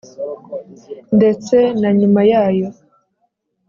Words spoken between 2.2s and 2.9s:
yayo